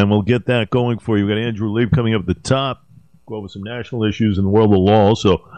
[0.00, 1.26] and we'll get that going for you.
[1.26, 2.84] We've got Andrew Lieb coming up at the top,
[3.26, 5.08] go over some national issues in the world of law.
[5.08, 5.48] Also,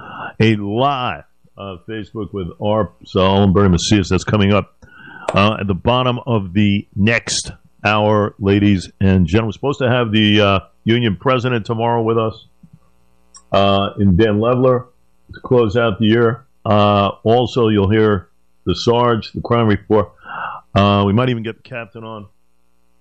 [0.41, 1.25] a live
[1.57, 4.09] uh, Facebook with Arp Saul and Bernie Macias.
[4.09, 4.85] That's coming up
[5.33, 7.53] uh, at the bottom of the next
[7.85, 9.49] hour, ladies and gentlemen.
[9.49, 12.47] We're supposed to have the uh, union president tomorrow with us
[13.53, 14.87] uh, in Dan Levler
[15.35, 16.47] to close out the year.
[16.65, 18.29] Uh, also, you'll hear
[18.65, 20.13] the Sarge, the crime report.
[20.75, 22.27] Uh, we might even get the captain on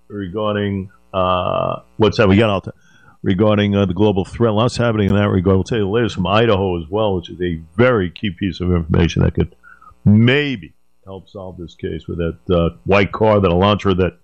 [0.08, 2.74] regarding uh, what's that we got out
[3.22, 4.52] regarding uh, the global threat.
[4.52, 5.56] Lots happening in that regard.
[5.56, 8.60] We'll tell you the latest from Idaho as well, which is a very key piece
[8.60, 9.54] of information that could
[10.04, 14.18] maybe help solve this case with that uh, white car, that Elantra, that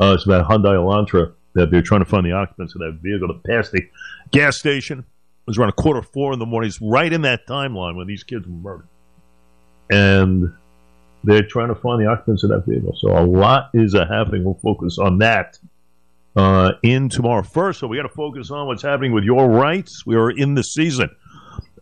[0.00, 3.28] uh, it's about Hyundai Elantra that they're trying to find the occupants of that vehicle
[3.28, 3.82] to pass the
[4.30, 5.00] gas station.
[5.00, 5.04] It
[5.46, 6.68] was around a quarter four in the morning.
[6.68, 8.88] It's right in that timeline when these kids were murdered.
[9.88, 10.52] And
[11.24, 12.94] they're trying to find the occupants of that vehicle.
[12.98, 14.44] So a lot is a happening.
[14.44, 15.58] We'll focus on that
[16.36, 17.42] uh, in tomorrow.
[17.42, 20.04] First, so we got to focus on what's happening with your rights.
[20.06, 21.10] We are in the season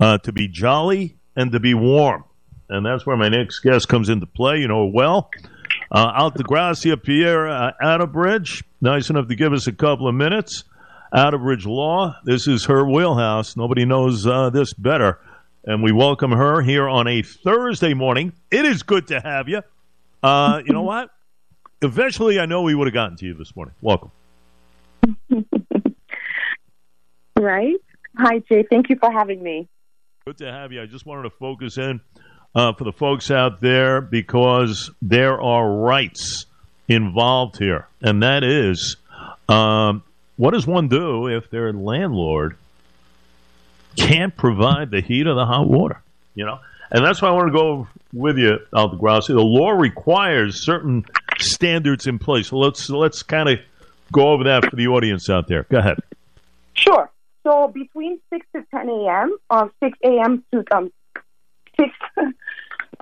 [0.01, 2.25] uh, to be jolly and to be warm.
[2.69, 4.59] And that's where my next guest comes into play.
[4.59, 5.31] You know well.
[5.91, 10.65] Uh, Altagracia Pierre uh, Outerbridge, nice enough to give us a couple of minutes.
[11.12, 13.56] Outerbridge Law, this is her wheelhouse.
[13.56, 15.21] Nobody knows uh, this better.
[15.65, 18.33] And we welcome her here on a Thursday morning.
[18.50, 19.62] It is good to have you.
[20.23, 21.11] Uh, you know what?
[21.83, 23.75] Eventually, I know we would have gotten to you this morning.
[23.81, 24.11] Welcome.
[27.45, 27.77] Right.
[28.17, 28.64] Hi, Jay.
[28.69, 29.69] Thank you for having me.
[30.25, 30.83] Good to have you.
[30.83, 32.00] I just wanted to focus in
[32.55, 36.47] uh, for the folks out there because there are rights
[36.89, 38.97] involved here, and that is
[39.48, 40.03] um,
[40.37, 42.56] what does one do if their landlord
[43.97, 46.00] can't provide the heat or the hot water?
[46.34, 46.59] You know,
[46.91, 49.28] and that's why I want to go with you, Altagracia.
[49.28, 51.05] The law requires certain
[51.39, 52.48] standards in place.
[52.48, 53.59] So let's let's kind of
[54.12, 55.65] go over that for the audience out there.
[55.65, 55.98] Go ahead.
[56.75, 57.11] Sure.
[57.47, 59.37] So between six to ten a.m.
[59.50, 60.45] or six a.m.
[60.53, 60.92] to um
[61.78, 61.91] six.
[62.17, 62.31] uh,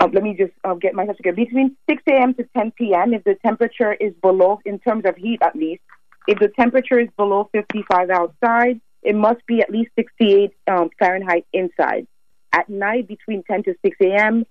[0.12, 1.36] let me just uh, get myself together.
[1.36, 2.34] Between six a.m.
[2.34, 3.14] to ten p.m.
[3.14, 5.82] If the temperature is below, in terms of heat at least,
[6.26, 11.47] if the temperature is below fifty-five outside, it must be at least sixty-eight um, Fahrenheit
[11.53, 12.06] inside.
[12.53, 14.44] At night, between ten to six a.m.,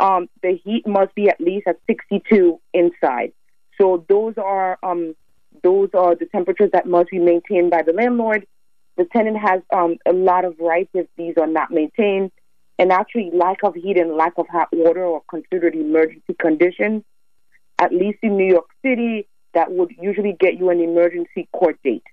[0.00, 3.32] um, the heat must be at least at sixty-two inside.
[3.78, 5.14] So those are um,
[5.62, 8.46] those are the temperatures that must be maintained by the landlord.
[8.96, 12.30] The tenant has um, a lot of rights if these are not maintained.
[12.78, 17.02] And actually, lack of heat and lack of hot water are considered emergency conditions.
[17.78, 22.04] At least in New York City, that would usually get you an emergency court date.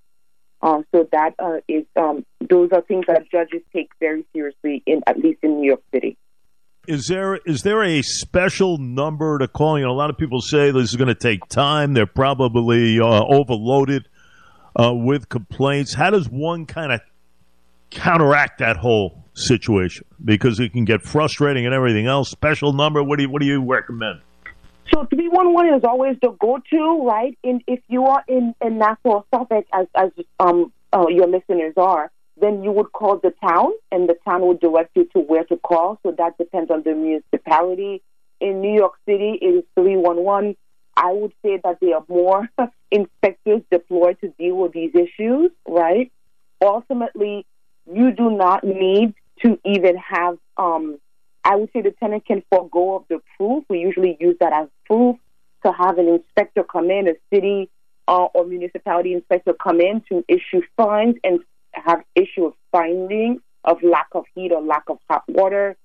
[0.62, 5.02] Uh, so that uh, is um, those are things that judges take very seriously in
[5.08, 6.18] at least in New York City.
[6.88, 9.80] Is there is there a special number to call?
[9.80, 11.94] You know, a lot of people say this is going to take time.
[11.94, 14.08] They're probably uh, overloaded
[14.76, 15.94] uh, with complaints.
[15.94, 17.02] How does one kind of
[17.90, 20.06] counteract that whole situation?
[20.24, 22.30] Because it can get frustrating and everything else.
[22.30, 23.04] Special number.
[23.04, 24.22] What do you what do you recommend?
[24.94, 27.38] So three one one is always the go to, right?
[27.44, 32.12] In if you are in in Nassau, Suffolk, as as um uh, your listeners are,
[32.38, 35.58] then you would call the town, and the town would direct you to where to
[35.58, 36.00] call.
[36.04, 38.02] So that depends on the municipality.
[38.42, 40.58] In New York City, it is 311.
[40.96, 42.50] I would say that there are more
[42.92, 46.12] inspectors deployed to deal with these issues, right?
[46.62, 47.46] Ultimately,
[47.92, 49.14] you do not need
[49.44, 51.00] to even have, um,
[51.44, 53.64] I would say the tenant can forego of the proof.
[53.70, 55.18] We usually use that as proof
[55.66, 57.70] to have an inspector come in, a city
[58.08, 61.40] uh, or municipality inspector come in to issue fines and
[61.74, 65.78] have issue of finding of lack of heat or lack of hot water.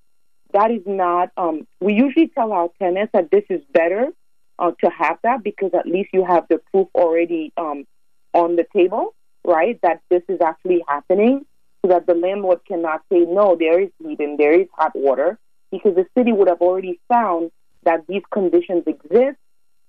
[0.53, 1.31] That is not.
[1.37, 4.11] Um, we usually tell our tenants that this is better
[4.59, 7.85] uh, to have that because at least you have the proof already um,
[8.33, 9.13] on the table,
[9.43, 9.79] right?
[9.81, 11.45] That this is actually happening,
[11.81, 13.55] so that the landlord cannot say no.
[13.55, 15.37] There is heat and there is hot water
[15.71, 17.51] because the city would have already found
[17.83, 19.37] that these conditions exist.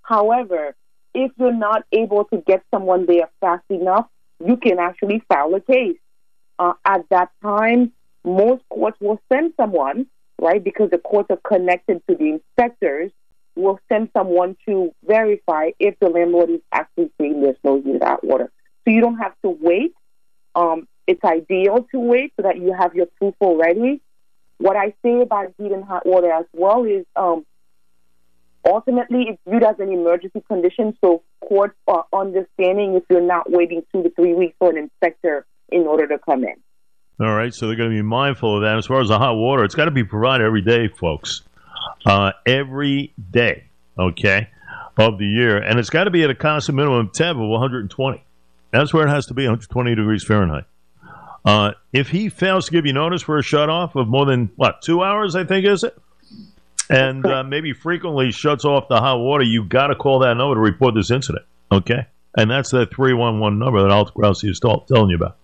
[0.02, 0.74] However,
[1.14, 4.06] if you're not able to get someone there fast enough,
[4.44, 5.98] you can actually file a case.
[6.58, 7.92] Uh, at that time,
[8.24, 10.06] most courts will send someone,
[10.40, 13.10] right, because the courts are connected to the inspectors,
[13.58, 18.24] will send someone to verify if the landlord is actually saying there's no heat hot
[18.24, 18.50] water.
[18.84, 19.94] So you don't have to wait.
[20.54, 24.00] Um, it's ideal to wait so that you have your proof already.
[24.58, 27.44] What I say about heat and hot water as well is um,
[28.64, 33.82] ultimately it's viewed as an emergency condition, so courts are understanding if you're not waiting
[33.92, 36.54] two to three weeks for an inspector in order to come in.
[37.20, 38.78] All right, so they're going to be mindful of that.
[38.78, 41.42] As far as the hot water, it's got to be provided every day, folks.
[42.06, 43.64] Uh, every day,
[43.98, 44.48] okay,
[44.96, 45.58] of the year.
[45.58, 48.24] And it's got to be at a constant minimum temp of 120.
[48.70, 50.64] That's where it has to be, 120 degrees Fahrenheit.
[51.44, 54.50] Uh, if he fails to give you notice for a shut off of more than
[54.56, 55.96] what two hours, I think is it,
[56.90, 60.56] and uh, maybe frequently shuts off the hot water, you got to call that number
[60.56, 61.44] to report this incident.
[61.70, 65.36] Okay, and that's one one number that Altagracia is telling you about.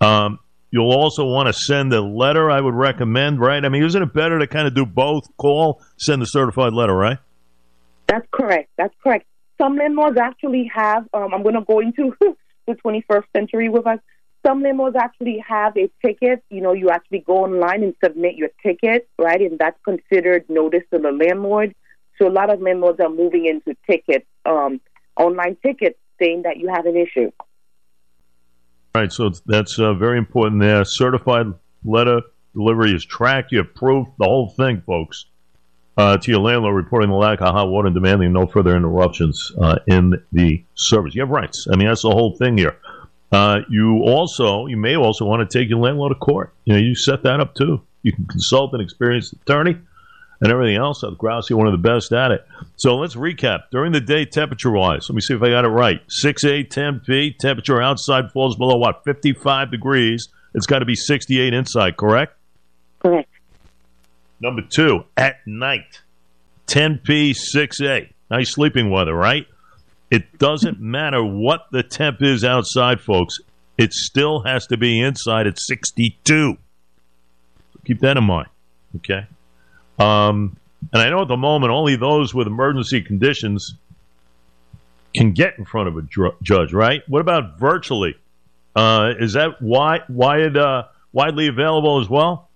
[0.00, 0.38] Um,
[0.74, 2.50] you'll also want to send a letter.
[2.50, 3.64] I would recommend, right?
[3.64, 5.24] I mean, isn't it better to kind of do both?
[5.36, 7.18] Call, send a certified letter, right?
[8.08, 8.70] That's correct.
[8.76, 9.24] That's correct.
[9.56, 11.06] Some landlords actually have.
[11.14, 12.16] Um, I'm going to go into
[12.66, 14.00] the 21st century with us.
[14.44, 16.42] Some landlords actually have a ticket.
[16.50, 19.40] You know, you actually go online and submit your ticket, right?
[19.40, 21.72] And that's considered notice to the landlord.
[22.18, 24.80] So a lot of landlords are moving into tickets, um,
[25.16, 27.30] online tickets, saying that you have an issue.
[28.94, 29.12] Right.
[29.12, 30.84] So that's uh, very important there.
[30.84, 31.46] Certified
[31.84, 32.20] letter
[32.54, 33.50] delivery is tracked.
[33.50, 35.26] You have proof, the whole thing, folks.
[35.96, 39.52] Uh, to your landlord reporting the lack of hot water and demanding no further interruptions
[39.60, 41.14] uh, in the service.
[41.14, 41.66] You have rights.
[41.72, 42.76] I mean, that's the whole thing here.
[43.32, 46.52] Uh, you also, you may also want to take your landlord to court.
[46.64, 47.80] You know, you set that up too.
[48.02, 49.76] You can consult an experienced attorney
[50.40, 51.02] and everything else.
[51.02, 52.46] Altagracia, one of the best at it.
[52.76, 53.64] So let's recap.
[53.70, 56.00] During the day, temperature wise, let me see if I got it right.
[56.08, 57.38] 6A, 10 feet.
[57.38, 59.04] Temperature outside falls below what?
[59.04, 60.28] 55 degrees.
[60.54, 62.36] It's got to be 68 inside, correct?
[63.00, 63.28] Correct.
[64.40, 66.02] Number two, at night,
[66.66, 68.10] 10P, 6A.
[68.30, 69.46] Nice sleeping weather, right?
[70.10, 73.38] It doesn't matter what the temp is outside, folks.
[73.76, 76.56] It still has to be inside at 62.
[77.84, 78.48] Keep that in mind.
[78.96, 79.26] Okay.
[79.98, 80.56] Um,
[80.92, 83.74] and I know at the moment only those with emergency conditions
[85.14, 87.02] can get in front of a dr- judge, right?
[87.08, 88.16] What about virtually?
[88.74, 92.48] Uh, is that wide, wide, uh, widely available as well?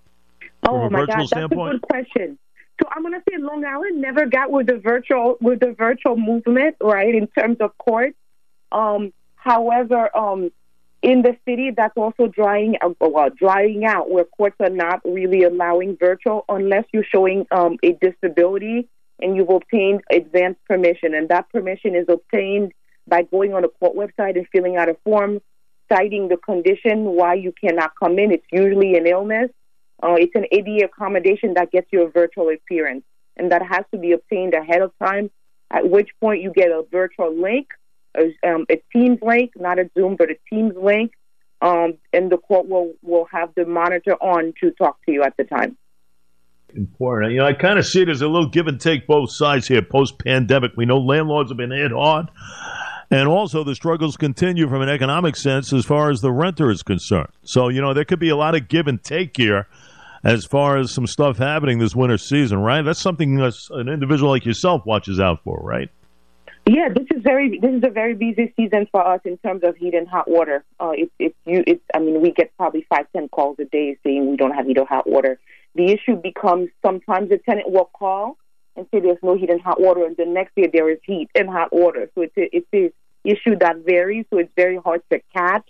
[0.66, 2.38] Oh my God, that's a good question.
[2.80, 6.76] So I'm gonna say Long Island never got with the virtual with the virtual movement,
[6.80, 7.14] right?
[7.14, 8.14] In terms of court.
[8.70, 10.50] Um, however, um,
[11.02, 15.44] in the city, that's also drying uh, well, drying out where courts are not really
[15.44, 18.88] allowing virtual unless you're showing um, a disability
[19.20, 22.72] and you've obtained advance permission, and that permission is obtained
[23.06, 25.40] by going on a court website and filling out a form
[25.90, 28.30] citing the condition why you cannot come in.
[28.30, 29.50] It's usually an illness
[30.02, 33.04] uh, it's an ADA accommodation that gets you a virtual appearance,
[33.36, 35.30] and that has to be obtained ahead of time.
[35.70, 37.68] At which point you get a virtual link,
[38.18, 41.12] a, um, a Teams link, not a Zoom, but a Teams link,
[41.60, 45.36] um, and the court will will have the monitor on to talk to you at
[45.36, 45.76] the time.
[46.74, 47.32] Important.
[47.32, 49.66] You know, I kind of see it as a little give and take both sides
[49.66, 50.72] here post pandemic.
[50.76, 52.28] We know landlords have been hit hard.
[53.10, 56.82] And also, the struggles continue from an economic sense as far as the renter is
[56.82, 57.30] concerned.
[57.42, 59.66] So, you know, there could be a lot of give and take here
[60.22, 62.82] as far as some stuff happening this winter season, right?
[62.82, 65.88] That's something that's an individual like yourself watches out for, right?
[66.68, 69.76] Yeah, this is very this is a very busy season for us in terms of
[69.76, 70.64] heat and hot water.
[70.78, 73.96] Uh, if, if you, it's I mean, we get probably five ten calls a day
[74.04, 75.38] saying we don't have heat or hot water.
[75.74, 78.36] The issue becomes sometimes the tenant will call
[78.76, 81.30] and say there's no heat and hot water, and the next day there is heat
[81.34, 82.10] and hot water.
[82.14, 82.92] So it's a, it's a
[83.24, 84.26] issue that varies.
[84.30, 85.68] So it's very hard to catch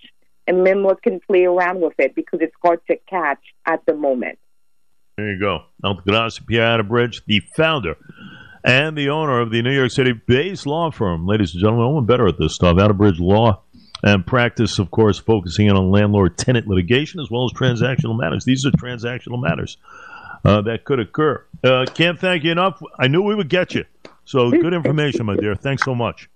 [0.49, 4.39] and landlords can play around with it because it's hard to catch at the moment.
[5.17, 5.65] There you go.
[5.85, 7.97] Altagracia Pierre Bridge, the founder
[8.69, 11.27] and the owner of the New York City based law firm.
[11.27, 12.77] Ladies and gentlemen, no one better at this stuff.
[12.77, 13.63] Outerbridge Law
[14.03, 18.45] and practice, of course, focusing in on landlord tenant litigation as well as transactional matters.
[18.45, 19.79] These are transactional matters
[20.45, 21.43] uh, that could occur.
[21.65, 22.81] Uh, can't thank you enough.
[22.99, 23.87] I knew we would get you.
[24.27, 25.55] So good information, my dear.
[25.55, 26.29] Thanks so much.